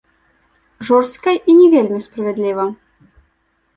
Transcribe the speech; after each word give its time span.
Жорстка 0.87 1.29
і 1.37 1.51
не 1.59 1.67
вельмі 1.75 1.99
справядліва? 2.09 2.65